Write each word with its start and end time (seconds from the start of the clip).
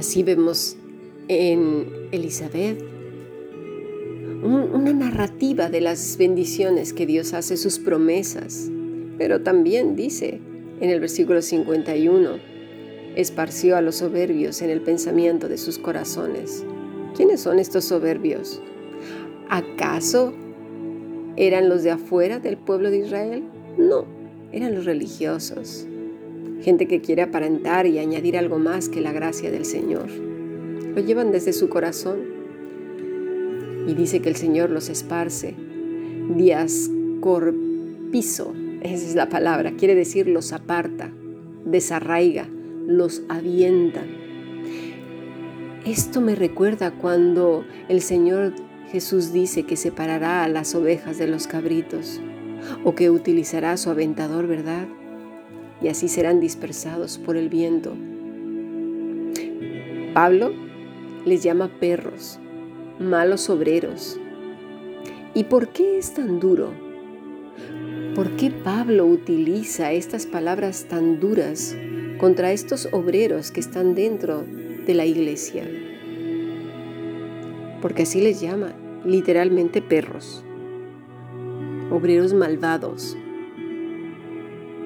Así 0.00 0.22
vemos 0.22 0.78
en 1.28 1.86
Elizabeth 2.10 2.82
una 4.42 4.94
narrativa 4.94 5.68
de 5.68 5.82
las 5.82 6.16
bendiciones 6.16 6.94
que 6.94 7.04
Dios 7.04 7.34
hace, 7.34 7.58
sus 7.58 7.78
promesas. 7.78 8.70
Pero 9.18 9.42
también 9.42 9.96
dice 9.96 10.40
en 10.80 10.88
el 10.88 11.00
versículo 11.00 11.42
51, 11.42 12.30
esparció 13.14 13.76
a 13.76 13.82
los 13.82 13.96
soberbios 13.96 14.62
en 14.62 14.70
el 14.70 14.80
pensamiento 14.80 15.50
de 15.50 15.58
sus 15.58 15.78
corazones. 15.78 16.64
¿Quiénes 17.14 17.42
son 17.42 17.58
estos 17.58 17.84
soberbios? 17.84 18.62
¿Acaso 19.50 20.32
eran 21.36 21.68
los 21.68 21.82
de 21.82 21.90
afuera 21.90 22.38
del 22.38 22.56
pueblo 22.56 22.90
de 22.90 23.00
Israel? 23.00 23.42
No, 23.76 24.06
eran 24.50 24.74
los 24.74 24.86
religiosos. 24.86 25.86
Gente 26.62 26.86
que 26.86 27.00
quiere 27.00 27.22
aparentar 27.22 27.86
y 27.86 27.98
añadir 27.98 28.36
algo 28.36 28.58
más 28.58 28.88
que 28.88 29.00
la 29.00 29.12
gracia 29.12 29.50
del 29.50 29.64
Señor. 29.64 30.10
Lo 30.10 31.00
llevan 31.00 31.32
desde 31.32 31.52
su 31.52 31.68
corazón 31.68 32.18
y 33.86 33.94
dice 33.94 34.20
que 34.20 34.28
el 34.28 34.36
Señor 34.36 34.70
los 34.70 34.88
esparce. 34.88 35.54
Diascorpizo, 36.36 38.52
esa 38.82 39.06
es 39.06 39.14
la 39.14 39.28
palabra, 39.28 39.72
quiere 39.76 39.94
decir 39.94 40.28
los 40.28 40.52
aparta, 40.52 41.12
desarraiga, 41.64 42.48
los 42.86 43.22
avienta. 43.28 44.02
Esto 45.86 46.20
me 46.20 46.34
recuerda 46.34 46.90
cuando 46.90 47.64
el 47.88 48.02
Señor 48.02 48.52
Jesús 48.90 49.32
dice 49.32 49.62
que 49.62 49.76
separará 49.76 50.44
a 50.44 50.48
las 50.48 50.74
ovejas 50.74 51.18
de 51.18 51.26
los 51.26 51.46
cabritos 51.46 52.20
o 52.84 52.94
que 52.94 53.10
utilizará 53.10 53.76
su 53.76 53.90
aventador, 53.90 54.46
¿verdad? 54.46 54.86
Y 55.82 55.88
así 55.88 56.08
serán 56.08 56.40
dispersados 56.40 57.18
por 57.18 57.36
el 57.36 57.48
viento. 57.48 57.94
Pablo 60.14 60.52
les 61.24 61.42
llama 61.42 61.68
perros 61.80 62.40
malos 63.00 63.48
obreros. 63.48 64.20
¿Y 65.32 65.44
por 65.44 65.68
qué 65.68 65.96
es 65.96 66.12
tan 66.12 66.38
duro? 66.38 66.70
¿Por 68.14 68.36
qué 68.36 68.50
Pablo 68.50 69.06
utiliza 69.06 69.92
estas 69.92 70.26
palabras 70.26 70.84
tan 70.84 71.18
duras 71.18 71.74
contra 72.18 72.52
estos 72.52 72.88
obreros 72.92 73.50
que 73.50 73.60
están 73.60 73.94
dentro 73.94 74.44
de 74.86 74.94
la 74.94 75.06
iglesia? 75.06 75.66
Porque 77.80 78.02
así 78.02 78.20
les 78.20 78.42
llama, 78.42 78.74
literalmente 79.06 79.80
perros, 79.80 80.44
obreros 81.90 82.34
malvados. 82.34 83.16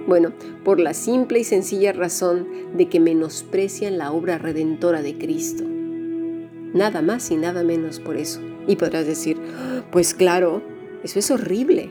Bueno, 0.07 0.33
por 0.65 0.81
la 0.81 0.93
simple 0.93 1.41
y 1.41 1.45
sencilla 1.45 1.93
razón 1.93 2.47
de 2.77 2.89
que 2.89 3.01
menosprecian 3.01 3.97
la 3.97 4.13
obra 4.13 4.37
redentora 4.37 5.01
de 5.01 5.17
Cristo. 5.17 5.65
Nada 6.75 7.01
más 7.01 7.31
y 7.31 7.37
nada 7.37 7.63
menos 7.63 8.01
por 8.01 8.17
eso. 8.17 8.41
Y 8.67 8.77
podrás 8.77 9.07
decir, 9.07 9.39
pues 9.91 10.13
claro, 10.13 10.63
eso 11.03 11.19
es 11.19 11.31
horrible. 11.31 11.91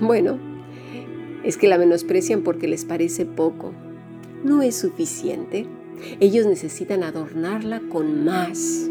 Bueno, 0.00 0.38
es 1.44 1.56
que 1.56 1.68
la 1.68 1.78
menosprecian 1.78 2.42
porque 2.42 2.68
les 2.68 2.84
parece 2.84 3.26
poco. 3.26 3.72
No 4.42 4.62
es 4.62 4.76
suficiente. 4.76 5.66
Ellos 6.20 6.46
necesitan 6.46 7.02
adornarla 7.02 7.80
con 7.88 8.24
más, 8.24 8.88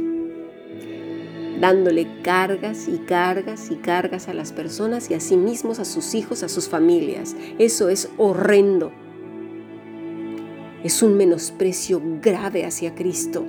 dándole 1.60 2.22
cargas 2.22 2.88
y 2.88 2.98
cargas 3.00 3.72
y 3.72 3.76
cargas 3.76 4.28
a 4.28 4.34
las 4.34 4.52
personas 4.52 5.10
y 5.10 5.14
a 5.14 5.20
sí 5.20 5.38
mismos, 5.38 5.80
a 5.80 5.86
sus 5.86 6.16
hijos, 6.16 6.44
a 6.44 6.50
sus 6.50 6.70
familias. 6.70 7.36
Eso 7.60 7.90
es 7.90 8.10
horrendo. 8.18 8.92
Es 10.84 11.02
un 11.02 11.18
menosprecio 11.18 12.02
grave 12.22 12.66
hacia 12.66 12.94
Cristo. 12.94 13.46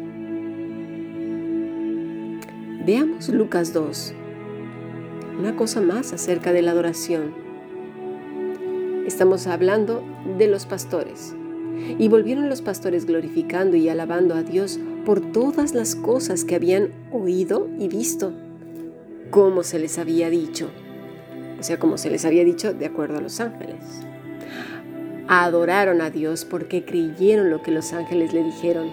Veamos 2.87 3.29
Lucas 3.29 3.73
2. 3.73 4.15
Una 5.39 5.57
cosa 5.57 5.81
más 5.81 6.13
acerca 6.13 6.53
de 6.53 6.63
la 6.63 6.71
adoración. 6.71 7.35
Estamos 9.07 9.47
hablando 9.47 10.03
de 10.39 10.49
los 10.49 10.67
pastores. 10.67 11.35
Y 11.99 12.09
volvieron 12.09 12.49
los 12.49 12.63
pastores 12.63 13.07
glorificando 13.07 13.77
y 13.77 13.89
alabando 13.89 14.35
a 14.35 14.43
Dios 14.43 14.79
por 15.05 15.21
todas 15.33 15.75
las 15.75 15.95
cosas 15.95 16.45
que 16.45 16.55
habían 16.55 16.91
oído 17.13 17.69
y 17.79 17.89
visto, 17.89 18.33
como 19.31 19.63
se 19.63 19.79
les 19.79 19.99
había 19.99 20.31
dicho. 20.31 20.69
O 21.59 21.63
sea, 21.63 21.79
como 21.79 21.97
se 21.99 22.11
les 22.11 22.25
había 22.25 22.45
dicho 22.45 22.75
de 22.75 22.87
acuerdo 22.87 23.19
a 23.19 23.21
los 23.21 23.41
ángeles. 23.41 23.77
Adoraron 25.29 26.01
a 26.01 26.11
Dios 26.11 26.45
porque 26.45 26.85
creyeron 26.85 27.51
lo 27.51 27.63
que 27.63 27.71
los 27.71 27.93
ángeles 27.93 28.33
le 28.33 28.45
dijeron. 28.45 28.89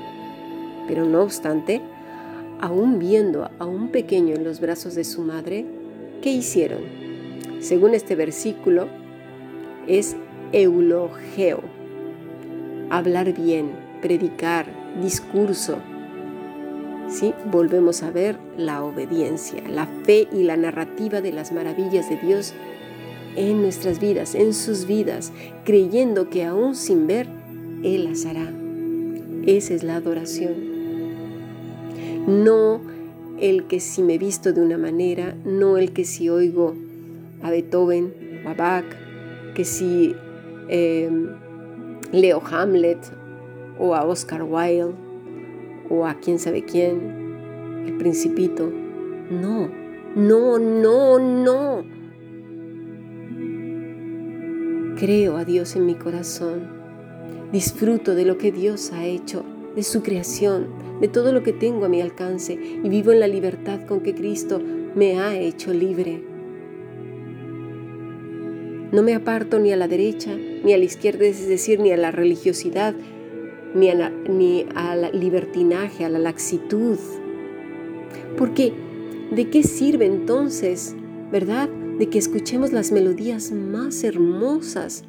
Pero 0.88 1.06
no 1.06 1.22
obstante, 1.22 1.82
aún 2.60 3.00
viendo 3.00 3.50
a 3.60 3.66
un 3.66 3.90
pequeño 3.90 4.36
en 4.36 4.44
los 4.44 4.60
brazos 4.60 4.96
de 4.96 5.04
su 5.04 5.22
madre, 5.22 5.66
¿qué 6.22 6.32
hicieron? 6.32 6.82
Según 7.60 7.94
este 7.94 8.16
versículo, 8.16 8.88
es 9.88 10.16
eulogeo, 10.52 11.62
hablar 12.98 13.34
bien, 13.34 13.72
predicar, 14.02 14.66
discurso. 15.02 15.78
¿Sí? 17.10 17.34
Volvemos 17.52 18.02
a 18.02 18.12
ver 18.12 18.38
la 18.58 18.84
obediencia, 18.84 19.62
la 19.68 19.88
fe 20.04 20.28
y 20.32 20.44
la 20.44 20.58
narrativa 20.58 21.22
de 21.22 21.32
las 21.32 21.52
maravillas 21.52 22.10
de 22.10 22.18
Dios 22.18 22.54
en 23.36 23.62
nuestras 23.62 24.00
vidas, 24.00 24.36
en 24.36 24.54
sus 24.54 24.86
vidas, 24.86 25.32
creyendo 25.64 26.30
que 26.30 26.46
aún 26.46 26.76
sin 26.76 27.08
ver, 27.08 27.28
Él 27.84 28.06
las 28.06 28.26
hará. 28.26 28.50
Esa 29.46 29.74
es 29.74 29.84
la 29.84 29.96
adoración 29.96 30.74
no 32.28 32.82
el 33.40 33.66
que 33.66 33.80
si 33.80 34.02
me 34.02 34.18
visto 34.18 34.54
de 34.54 34.62
una 34.62 34.78
manera, 34.78 35.36
no 35.46 35.78
el 35.78 35.92
que 35.92 36.06
si 36.06 36.30
oigo 36.30 36.76
a 37.42 37.52
Beethoven 37.52 38.14
o 38.46 38.50
a 38.50 38.54
Bach, 38.54 38.86
que 39.54 39.66
si 39.66 40.16
em, 40.70 41.30
leo 42.14 42.42
Hamlet 42.50 43.00
o 43.80 43.96
a 43.96 44.06
Oscar 44.06 44.44
Wilde 44.44 44.94
o 45.90 46.06
a 46.06 46.14
quién 46.14 46.40
sabe 46.40 46.64
quién, 46.64 47.84
el 47.86 47.98
principito. 47.98 48.72
No, 49.30 49.70
no, 50.16 50.60
no, 50.60 51.20
no. 51.20 51.84
Creo 54.96 55.38
a 55.38 55.44
Dios 55.44 55.76
en 55.76 55.88
mi 55.88 55.96
corazón. 55.96 56.72
Disfruto 57.52 58.16
de 58.16 58.26
lo 58.26 58.38
que 58.38 58.52
Dios 58.52 58.92
ha 58.94 59.06
hecho, 59.06 59.44
de 59.76 59.84
su 59.84 60.04
creación, 60.04 60.68
de 61.02 61.08
todo 61.08 61.34
lo 61.34 61.44
que 61.44 61.52
tengo 61.52 61.86
a 61.86 61.90
mi 61.90 62.00
alcance 62.00 62.54
y 62.54 62.88
vivo 62.90 63.12
en 63.12 63.20
la 63.20 63.28
libertad 63.28 63.86
con 63.88 64.02
que 64.02 64.14
Cristo 64.14 64.62
me 64.96 65.20
ha 65.20 65.36
hecho 65.36 65.74
libre. 65.74 66.33
No 68.94 69.04
me 69.04 69.14
aparto 69.14 69.60
ni 69.60 69.74
a 69.74 69.76
la 69.76 69.90
derecha 69.90 70.34
ni 70.64 70.72
a 70.72 70.78
la 70.78 70.86
izquierda, 70.86 71.26
es 71.26 71.46
decir, 71.48 71.82
ni 71.82 71.92
a 71.92 71.98
la 71.98 72.12
religiosidad, 72.12 72.96
ni 73.76 73.90
a 73.90 74.10
ni 74.10 74.66
al 74.76 75.10
libertinaje, 75.20 76.06
a 76.06 76.10
la 76.10 76.20
laxitud. 76.20 76.98
Porque, 78.38 78.72
¿de 79.32 79.50
qué 79.50 79.64
sirve 79.64 80.06
entonces, 80.06 80.96
verdad, 81.32 81.68
de 81.68 82.08
que 82.08 82.20
escuchemos 82.20 82.72
las 82.72 82.94
melodías 82.94 83.52
más 83.52 84.06
hermosas 84.06 85.04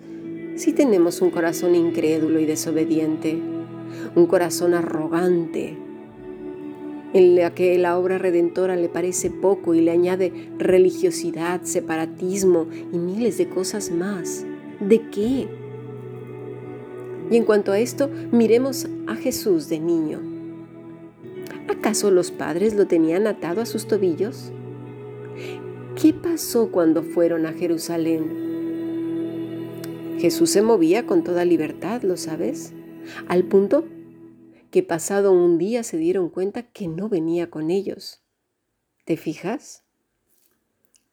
si 0.56 0.72
tenemos 0.72 1.20
un 1.22 1.30
corazón 1.30 1.76
incrédulo 1.76 2.40
y 2.40 2.46
desobediente? 2.46 3.54
un 4.14 4.26
corazón 4.26 4.74
arrogante, 4.74 5.76
en 7.14 7.36
la 7.36 7.54
que 7.54 7.78
la 7.78 7.96
obra 7.96 8.18
redentora 8.18 8.76
le 8.76 8.88
parece 8.88 9.30
poco 9.30 9.74
y 9.74 9.80
le 9.80 9.92
añade 9.92 10.50
religiosidad, 10.58 11.62
separatismo 11.62 12.66
y 12.92 12.98
miles 12.98 13.38
de 13.38 13.48
cosas 13.48 13.92
más. 13.92 14.44
¿De 14.80 15.00
qué? 15.10 15.46
Y 17.30 17.36
en 17.36 17.44
cuanto 17.44 17.70
a 17.72 17.78
esto, 17.78 18.10
miremos 18.32 18.88
a 19.06 19.14
Jesús 19.14 19.68
de 19.68 19.78
niño. 19.78 20.20
¿Acaso 21.68 22.10
los 22.10 22.32
padres 22.32 22.74
lo 22.74 22.86
tenían 22.86 23.28
atado 23.28 23.62
a 23.62 23.66
sus 23.66 23.86
tobillos? 23.86 24.52
¿Qué 26.00 26.12
pasó 26.12 26.72
cuando 26.72 27.04
fueron 27.04 27.46
a 27.46 27.52
Jerusalén? 27.52 28.44
Jesús 30.18 30.50
se 30.50 30.62
movía 30.62 31.06
con 31.06 31.22
toda 31.22 31.44
libertad, 31.44 32.02
¿lo 32.02 32.16
sabes? 32.16 32.72
Al 33.28 33.44
punto 33.44 33.84
que 34.74 34.82
pasado 34.82 35.30
un 35.30 35.56
día 35.56 35.84
se 35.84 35.96
dieron 35.98 36.28
cuenta 36.28 36.64
que 36.64 36.88
no 36.88 37.08
venía 37.08 37.48
con 37.48 37.70
ellos. 37.70 38.24
¿Te 39.04 39.16
fijas? 39.16 39.84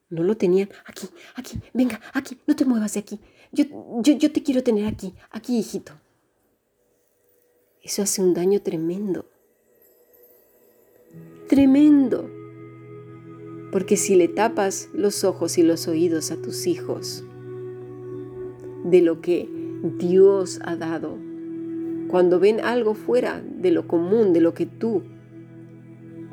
No 0.10 0.24
lo 0.24 0.36
tenían. 0.36 0.72
Aquí, 0.84 1.08
aquí, 1.36 1.60
venga, 1.72 2.02
aquí, 2.12 2.40
no 2.48 2.56
te 2.56 2.66
muevas 2.66 2.96
de 2.96 3.02
aquí. 3.02 3.20
Yo, 3.52 3.66
yo, 4.02 4.14
yo 4.14 4.32
te 4.32 4.42
quiero 4.42 4.64
tener 4.64 4.88
aquí, 4.88 5.14
aquí, 5.30 5.60
hijito. 5.60 5.94
Eso 7.84 8.02
hace 8.02 8.24
un 8.24 8.34
daño 8.34 8.64
tremendo. 8.64 9.30
Tremendo. 11.48 12.32
Porque 13.72 13.96
si 13.96 14.16
le 14.16 14.28
tapas 14.28 14.90
los 14.92 15.24
ojos 15.24 15.60
y 15.60 15.62
los 15.62 15.88
oídos 15.88 16.32
a 16.32 16.42
tus 16.42 16.66
hijos 16.66 17.24
de 18.86 19.02
lo 19.04 19.22
que 19.22 19.48
Dios 20.00 20.60
ha 20.64 20.76
dado 20.76 21.31
cuando 22.12 22.42
ven 22.42 22.60
algo 22.60 22.94
fuera 22.94 23.42
de 23.42 23.72
lo 23.72 23.88
común, 23.88 24.34
de 24.34 24.42
lo 24.42 24.54
que 24.54 24.66
tú 24.66 25.02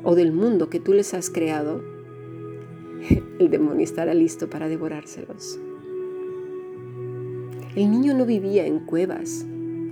o 0.03 0.13
del 0.13 0.33
mundo 0.33 0.69
que 0.69 0.81
tú 0.81 0.91
les 0.93 1.13
has 1.13 1.29
creado, 1.29 1.81
el 3.39 3.49
demonio 3.49 3.85
estará 3.85 4.13
listo 4.13 4.49
para 4.49 4.67
devorárselos. 4.67 5.57
El 7.75 7.91
niño 7.91 8.13
no 8.13 8.25
vivía 8.25 8.65
en 8.65 8.79
cuevas, 8.79 9.45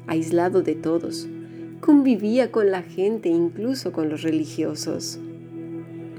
aislado 0.08 0.62
de 0.62 0.76
todos, 0.76 1.30
convivía 1.80 2.52
con 2.52 2.70
la 2.70 2.82
gente, 2.82 3.30
incluso 3.30 3.94
con 3.94 4.10
los 4.10 4.24
religiosos. 4.24 5.20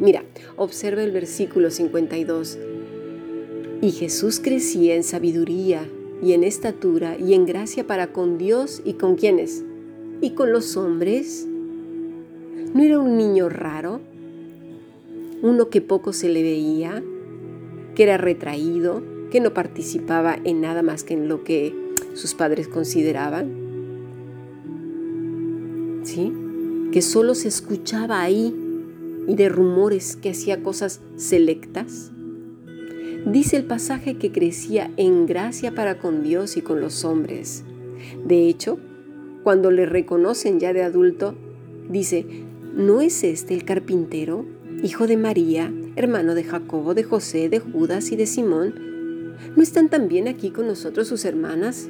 Mira, 0.00 0.22
observa 0.56 1.02
el 1.02 1.10
versículo 1.10 1.70
52. 1.70 2.58
Y 3.82 3.90
Jesús 3.90 4.40
crecía 4.40 4.94
en 4.94 5.02
sabiduría 5.02 5.86
y 6.22 6.32
en 6.32 6.44
estatura 6.44 7.16
y 7.18 7.34
en 7.34 7.46
gracia 7.46 7.86
para 7.86 8.12
con 8.12 8.38
Dios 8.38 8.82
y 8.84 8.94
con 8.94 9.16
quienes. 9.16 9.64
Y 10.20 10.30
con 10.30 10.52
los 10.52 10.76
hombres. 10.76 11.46
¿No 12.74 12.82
era 12.82 12.98
un 12.98 13.16
niño 13.16 13.48
raro? 13.48 14.00
Uno 15.42 15.68
que 15.68 15.80
poco 15.80 16.12
se 16.12 16.28
le 16.28 16.42
veía, 16.42 17.02
que 17.94 18.02
era 18.02 18.16
retraído, 18.16 19.02
que 19.30 19.40
no 19.40 19.54
participaba 19.54 20.36
en 20.42 20.60
nada 20.60 20.82
más 20.82 21.04
que 21.04 21.14
en 21.14 21.28
lo 21.28 21.44
que 21.44 21.74
sus 22.14 22.34
padres 22.34 22.68
consideraban. 22.68 23.50
¿Sí? 26.02 26.32
Que 26.92 27.02
solo 27.02 27.34
se 27.34 27.48
escuchaba 27.48 28.22
ahí 28.22 28.54
y 29.28 29.34
de 29.34 29.48
rumores 29.48 30.16
que 30.16 30.30
hacía 30.30 30.62
cosas 30.62 31.00
selectas. 31.16 32.10
Dice 33.32 33.58
el 33.58 33.64
pasaje 33.64 34.16
que 34.16 34.32
crecía 34.32 34.90
en 34.96 35.26
gracia 35.26 35.74
para 35.74 35.98
con 35.98 36.22
Dios 36.22 36.56
y 36.56 36.62
con 36.62 36.80
los 36.80 37.04
hombres. 37.04 37.62
De 38.24 38.48
hecho, 38.48 38.78
cuando 39.42 39.70
le 39.70 39.84
reconocen 39.84 40.58
ya 40.58 40.72
de 40.72 40.82
adulto, 40.82 41.34
dice, 41.90 42.24
¿no 42.74 43.02
es 43.02 43.22
este 43.24 43.52
el 43.52 43.66
carpintero, 43.66 44.46
hijo 44.82 45.06
de 45.06 45.18
María, 45.18 45.70
hermano 45.94 46.34
de 46.34 46.42
Jacobo, 46.42 46.94
de 46.94 47.04
José, 47.04 47.50
de 47.50 47.60
Judas 47.60 48.12
y 48.12 48.16
de 48.16 48.24
Simón? 48.24 49.36
¿No 49.54 49.62
están 49.62 49.90
también 49.90 50.26
aquí 50.26 50.50
con 50.50 50.66
nosotros 50.66 51.06
sus 51.06 51.26
hermanas? 51.26 51.86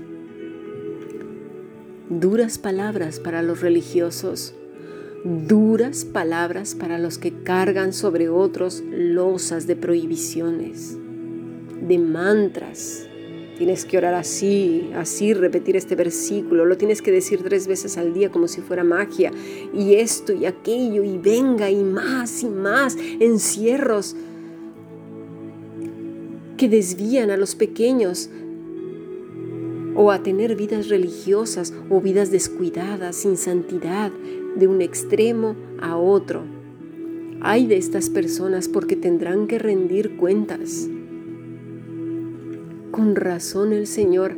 Duras 2.11 2.59
palabras 2.59 3.21
para 3.21 3.43
los 3.43 3.61
religiosos, 3.61 4.57
duras 5.25 6.05
palabras 6.05 6.75
para 6.75 6.99
los 6.99 7.17
que 7.17 7.45
cargan 7.45 7.93
sobre 7.93 8.29
otros 8.29 8.83
losas 8.91 9.69
de 9.69 9.77
prohibiciones 9.77 10.99
de 11.81 11.99
mantras. 11.99 13.09
Tienes 13.59 13.85
que 13.85 13.99
orar 13.99 14.15
así, 14.15 14.89
así, 14.95 15.35
repetir 15.35 15.77
este 15.77 15.97
versículo. 15.97 16.65
Lo 16.65 16.77
tienes 16.77 17.03
que 17.03 17.11
decir 17.11 17.43
tres 17.43 17.67
veces 17.67 17.99
al 17.99 18.15
día 18.15 18.31
como 18.31 18.47
si 18.47 18.61
fuera 18.61 18.85
magia. 18.85 19.33
Y 19.75 19.95
esto 19.95 20.33
y 20.33 20.47
aquello 20.47 21.03
y 21.03 21.19
venga 21.19 21.69
y 21.69 21.83
más 21.83 22.45
y 22.45 22.49
más. 22.49 22.97
Encierros 23.19 24.15
que 26.57 26.69
desvían 26.69 27.31
a 27.31 27.37
los 27.37 27.57
pequeños 27.57 28.31
o 29.97 30.13
a 30.13 30.23
tener 30.23 30.55
vidas 30.55 30.89
religiosas 30.89 31.75
o 31.91 32.01
vidas 32.01 32.31
descuidadas, 32.31 33.17
sin 33.17 33.37
santidad, 33.37 34.13
de 34.55 34.69
un 34.69 34.81
extremo 34.81 35.57
a 35.81 35.97
otro. 35.97 36.45
Hay 37.41 37.67
de 37.67 37.77
estas 37.77 38.09
personas 38.09 38.69
porque 38.69 38.95
tendrán 38.95 39.49
que 39.49 39.59
rendir 39.59 40.17
cuentas. 40.17 40.89
Con 42.99 43.15
razón 43.15 43.73
el 43.73 43.87
Señor 43.87 44.37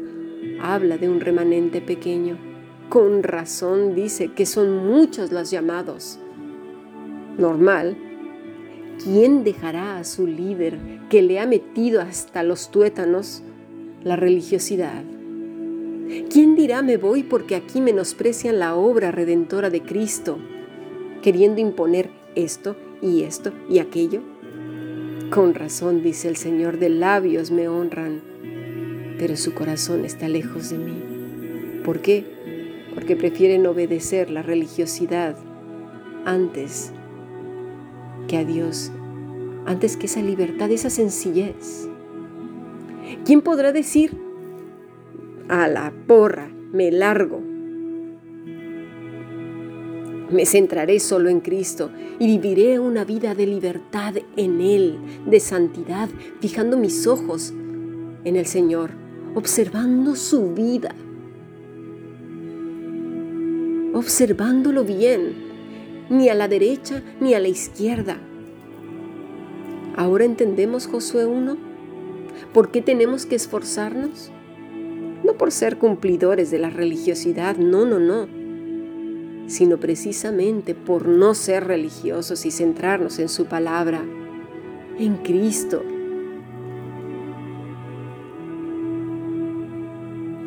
habla 0.60 0.98
de 0.98 1.08
un 1.08 1.20
remanente 1.20 1.80
pequeño. 1.80 2.36
Con 2.90 3.22
razón 3.22 3.94
dice 3.94 4.34
que 4.34 4.44
son 4.44 4.86
muchos 4.86 5.32
los 5.32 5.50
llamados. 5.50 6.18
Normal. 7.38 7.96
¿Quién 9.02 9.44
dejará 9.44 9.96
a 9.96 10.04
su 10.04 10.26
líder 10.26 10.78
que 11.08 11.22
le 11.22 11.40
ha 11.40 11.46
metido 11.46 12.02
hasta 12.02 12.42
los 12.42 12.70
tuétanos 12.70 13.42
la 14.04 14.16
religiosidad? 14.16 15.04
¿Quién 16.30 16.54
dirá 16.54 16.82
me 16.82 16.98
voy 16.98 17.22
porque 17.22 17.56
aquí 17.56 17.80
menosprecian 17.80 18.58
la 18.58 18.74
obra 18.74 19.10
redentora 19.10 19.70
de 19.70 19.80
Cristo, 19.80 20.36
queriendo 21.22 21.62
imponer 21.62 22.10
esto 22.34 22.76
y 23.00 23.22
esto 23.22 23.54
y 23.70 23.78
aquello? 23.78 24.20
Con 25.30 25.54
razón 25.54 26.02
dice 26.02 26.26
el 26.26 26.34
Señor, 26.34 26.80
de 26.80 26.88
labios 26.88 27.52
me 27.52 27.68
honran, 27.68 28.20
pero 29.16 29.36
su 29.36 29.54
corazón 29.54 30.04
está 30.04 30.28
lejos 30.28 30.70
de 30.70 30.78
mí. 30.78 31.02
¿Por 31.84 32.00
qué? 32.00 32.24
Porque 32.94 33.14
prefieren 33.14 33.64
obedecer 33.64 34.28
la 34.28 34.42
religiosidad 34.42 35.36
antes 36.24 36.90
que 38.26 38.38
a 38.38 38.44
Dios, 38.44 38.90
antes 39.66 39.96
que 39.96 40.06
esa 40.06 40.20
libertad, 40.20 40.68
esa 40.72 40.90
sencillez. 40.90 41.88
¿Quién 43.24 43.40
podrá 43.40 43.70
decir, 43.70 44.10
a 45.48 45.68
la 45.68 45.92
porra, 46.08 46.50
me 46.72 46.90
largo? 46.90 47.49
Me 50.32 50.46
centraré 50.46 51.00
solo 51.00 51.28
en 51.28 51.40
Cristo 51.40 51.90
y 52.18 52.26
viviré 52.26 52.78
una 52.78 53.04
vida 53.04 53.34
de 53.34 53.46
libertad 53.46 54.14
en 54.36 54.60
Él, 54.60 54.98
de 55.26 55.40
santidad, 55.40 56.08
fijando 56.40 56.76
mis 56.76 57.06
ojos 57.06 57.52
en 58.24 58.36
el 58.36 58.46
Señor 58.46 58.90
observando 59.34 60.16
su 60.16 60.54
vida, 60.54 60.94
observándolo 63.94 64.84
bien, 64.84 65.34
ni 66.08 66.28
a 66.28 66.34
la 66.34 66.48
derecha 66.48 67.02
ni 67.20 67.34
a 67.34 67.40
la 67.40 67.48
izquierda. 67.48 68.18
Ahora 69.96 70.24
entendemos 70.24 70.86
Josué 70.86 71.26
1, 71.26 71.56
¿por 72.52 72.70
qué 72.70 72.82
tenemos 72.82 73.26
que 73.26 73.36
esforzarnos? 73.36 74.32
No 75.24 75.34
por 75.34 75.52
ser 75.52 75.78
cumplidores 75.78 76.50
de 76.50 76.58
la 76.58 76.70
religiosidad, 76.70 77.56
no, 77.56 77.84
no, 77.84 78.00
no, 78.00 78.26
sino 79.46 79.78
precisamente 79.78 80.74
por 80.74 81.08
no 81.08 81.34
ser 81.34 81.66
religiosos 81.66 82.46
y 82.46 82.50
centrarnos 82.50 83.18
en 83.18 83.28
su 83.28 83.46
palabra, 83.46 84.02
en 84.98 85.16
Cristo, 85.16 85.82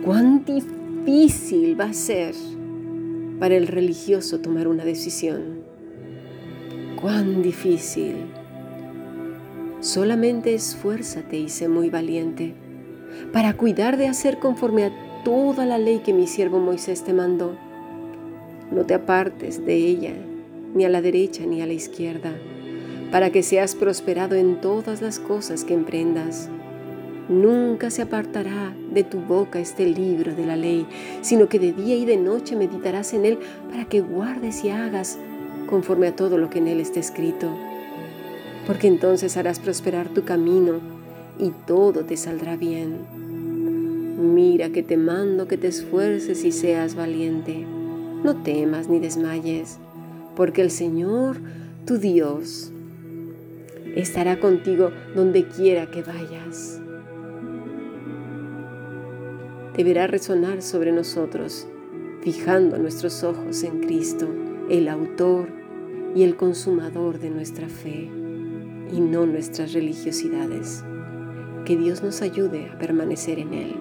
cuán 0.03 0.43
difícil 0.45 1.79
va 1.79 1.85
a 1.85 1.93
ser 1.93 2.35
para 3.39 3.55
el 3.55 3.67
religioso 3.67 4.39
tomar 4.39 4.67
una 4.67 4.85
decisión. 4.85 5.63
Cuán 7.01 7.41
difícil. 7.41 8.15
Solamente 9.79 10.53
esfuérzate 10.53 11.37
y 11.37 11.49
sé 11.49 11.67
muy 11.67 11.89
valiente 11.89 12.55
para 13.31 13.53
cuidar 13.55 13.97
de 13.97 14.07
hacer 14.07 14.39
conforme 14.39 14.85
a 14.85 15.23
toda 15.23 15.65
la 15.65 15.77
ley 15.77 15.99
que 15.99 16.13
mi 16.13 16.27
siervo 16.27 16.59
Moisés 16.59 17.03
te 17.03 17.13
mandó. 17.13 17.57
No 18.73 18.85
te 18.85 18.95
apartes 18.95 19.63
de 19.63 19.75
ella, 19.75 20.13
ni 20.73 20.83
a 20.83 20.89
la 20.89 21.01
derecha 21.01 21.45
ni 21.45 21.61
a 21.61 21.67
la 21.67 21.73
izquierda, 21.73 22.33
para 23.11 23.29
que 23.29 23.43
seas 23.43 23.75
prosperado 23.75 24.35
en 24.35 24.61
todas 24.61 24.99
las 24.99 25.19
cosas 25.19 25.63
que 25.63 25.75
emprendas. 25.75 26.49
Nunca 27.29 27.91
se 27.91 28.01
apartará 28.01 28.75
de 28.91 29.03
tu 29.03 29.19
boca 29.19 29.59
este 29.59 29.85
libro 29.87 30.33
de 30.33 30.47
la 30.47 30.55
ley, 30.55 30.87
sino 31.21 31.47
que 31.47 31.59
de 31.59 31.71
día 31.71 31.95
y 31.95 32.05
de 32.05 32.17
noche 32.17 32.55
meditarás 32.55 33.13
en 33.13 33.25
él 33.25 33.37
para 33.69 33.85
que 33.85 34.01
guardes 34.01 34.65
y 34.65 34.69
hagas 34.69 35.19
conforme 35.67 36.07
a 36.07 36.15
todo 36.15 36.39
lo 36.39 36.49
que 36.49 36.57
en 36.57 36.67
él 36.67 36.79
está 36.79 36.99
escrito. 36.99 37.55
Porque 38.65 38.87
entonces 38.87 39.37
harás 39.37 39.59
prosperar 39.59 40.09
tu 40.09 40.23
camino 40.23 40.79
y 41.39 41.51
todo 41.67 42.05
te 42.05 42.17
saldrá 42.17 42.55
bien. 42.55 42.97
Mira 44.33 44.69
que 44.69 44.81
te 44.81 44.97
mando 44.97 45.47
que 45.47 45.57
te 45.57 45.67
esfuerces 45.67 46.43
y 46.43 46.51
seas 46.51 46.95
valiente. 46.95 47.65
No 48.23 48.41
temas 48.43 48.89
ni 48.89 48.99
desmayes, 48.99 49.79
porque 50.35 50.61
el 50.61 50.71
Señor, 50.71 51.37
tu 51.85 51.97
Dios, 51.97 52.71
estará 53.95 54.39
contigo 54.39 54.91
donde 55.15 55.47
quiera 55.47 55.91
que 55.91 56.01
vayas 56.01 56.79
deberá 59.75 60.07
resonar 60.07 60.61
sobre 60.61 60.91
nosotros, 60.91 61.67
fijando 62.21 62.77
nuestros 62.77 63.23
ojos 63.23 63.63
en 63.63 63.79
Cristo, 63.79 64.27
el 64.69 64.87
autor 64.87 65.49
y 66.15 66.23
el 66.23 66.35
consumador 66.35 67.19
de 67.19 67.29
nuestra 67.29 67.67
fe, 67.67 68.09
y 68.91 69.01
no 69.01 69.25
nuestras 69.25 69.73
religiosidades. 69.73 70.83
Que 71.65 71.77
Dios 71.77 72.03
nos 72.03 72.21
ayude 72.21 72.69
a 72.69 72.77
permanecer 72.77 73.39
en 73.39 73.53
Él. 73.53 73.75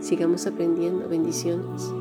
Sigamos 0.00 0.46
aprendiendo 0.46 1.08
bendiciones. 1.08 1.92